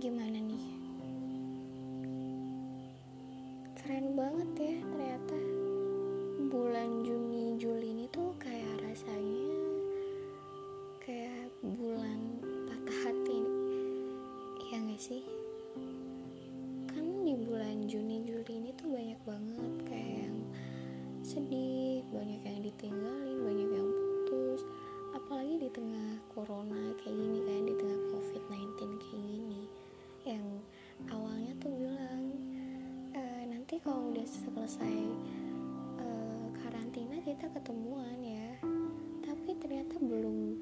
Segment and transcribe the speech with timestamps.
[0.00, 0.64] gimana nih?
[3.76, 5.38] Keren banget ya ternyata.
[6.48, 9.60] Bulan Juni Juli ini tuh kayak rasanya
[11.04, 13.44] kayak bulan patah hati
[14.72, 15.20] ya gak sih?
[16.88, 20.38] Kan di bulan Juni Juli ini tuh banyak banget kayak yang
[21.20, 24.64] sedih banyak yang ditinggalin banyak yang putus.
[25.12, 28.96] Apalagi di tengah corona kayak gini kan di tengah covid 19
[34.60, 35.00] selesai
[35.96, 36.06] e,
[36.60, 38.60] karantina kita ketemuan ya.
[39.24, 40.60] Tapi ternyata belum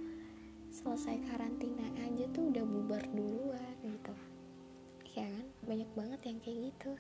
[0.71, 4.15] selesai karantina aja tuh udah bubar duluan gitu.
[5.19, 5.47] Ya kan?
[5.67, 6.93] Banyak banget yang kayak gitu.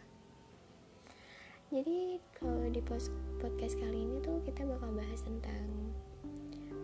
[1.70, 5.94] Jadi kalau di podcast kali ini tuh kita bakal bahas tentang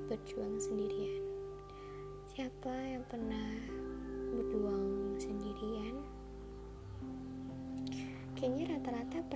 [0.06, 1.26] berjuang sendirian.
[2.30, 3.50] Siapa yang pernah
[4.30, 6.13] berjuang sendirian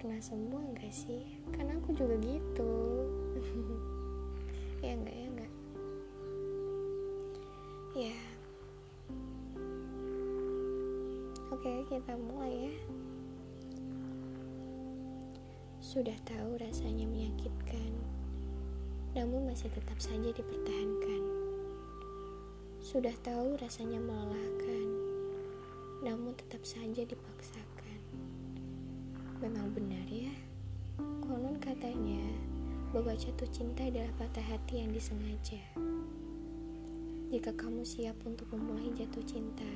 [0.09, 1.21] pernah semua gak sih?
[1.53, 2.73] Karena aku juga gitu.
[4.81, 5.53] Ya enggak ya enggak
[7.93, 8.19] ya.
[11.53, 12.75] Oke kita mulai ya.
[15.85, 17.93] Sudah tahu rasanya menyakitkan
[19.13, 21.23] namun masih tetap saja dipertahankan.
[22.81, 24.89] Sudah tahu rasanya melelahkan
[26.01, 27.78] namun tetap saja dipaksakan
[29.39, 30.35] memang benar ya.
[30.99, 32.27] Konon katanya
[32.91, 35.63] bahwa jatuh cinta adalah patah hati yang disengaja.
[37.29, 39.69] Jika kamu siap untuk memulai jatuh cinta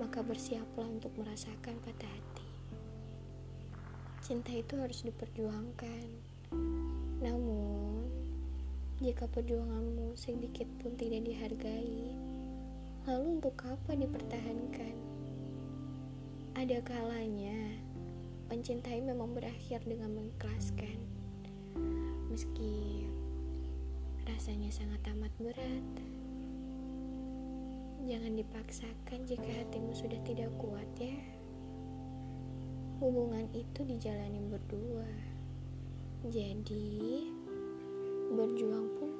[0.00, 2.48] maka bersiaplah untuk merasakan patah hati.
[4.22, 6.06] Cinta itu harus diperjuangkan.
[7.22, 8.08] Namun
[9.02, 12.14] jika perjuanganmu sedikit pun tidak dihargai
[13.02, 14.94] lalu untuk apa dipertahankan?
[16.54, 17.81] Ada kalanya
[18.52, 21.00] mencintai memang berakhir dengan mengikhlaskan.
[22.28, 23.08] Meski
[24.28, 25.88] rasanya sangat amat berat
[28.04, 31.16] jangan dipaksakan jika hatimu sudah tidak kuat ya.
[33.00, 35.08] Hubungan itu dijalani berdua.
[36.28, 37.24] Jadi
[38.36, 39.16] berjuang pun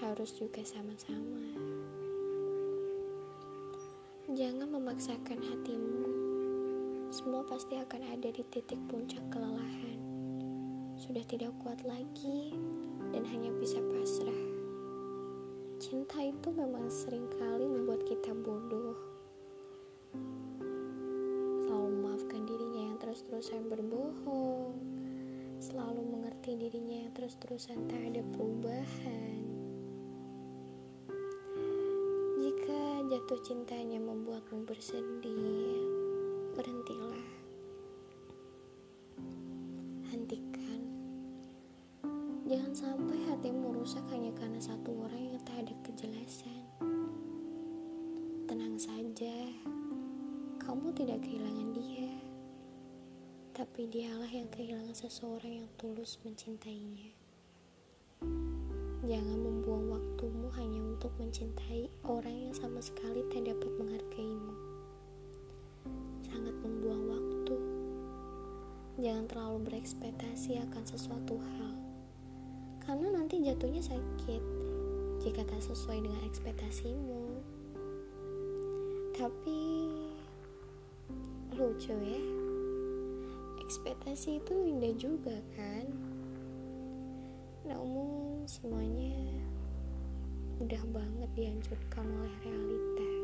[0.00, 1.44] harus juga sama-sama.
[4.32, 6.09] Jangan memaksakan hatimu
[7.10, 9.98] semua pasti akan ada di titik puncak kelelahan.
[10.94, 12.54] Sudah tidak kuat lagi
[13.10, 14.42] dan hanya bisa pasrah.
[15.82, 18.94] Cinta itu memang sering kali membuat kita bodoh.
[21.66, 24.78] Selalu memaafkan dirinya yang terus-terusan berbohong.
[25.58, 29.42] Selalu mengerti dirinya yang terus-terusan tak ada perubahan.
[32.38, 35.89] Jika jatuh cintanya membuatmu bersedih
[51.00, 52.12] tidak kehilangan dia
[53.56, 57.16] tapi dialah yang kehilangan seseorang yang tulus mencintainya
[59.08, 64.70] jangan membuang waktumu hanya untuk mencintai orang yang sama sekali tak dapat menghargaimu
[66.30, 67.56] sangat membuang waktu.
[69.00, 71.74] Jangan terlalu berekspektasi akan sesuatu hal,
[72.84, 74.42] karena nanti jatuhnya sakit
[75.20, 77.24] jika tak sesuai dengan ekspektasimu.
[79.16, 79.60] Tapi
[81.54, 82.22] lucu ya,
[83.62, 85.86] ekspektasi itu indah juga kan.
[87.66, 89.14] Namun semuanya
[90.58, 93.19] mudah banget dihancurkan oleh realita.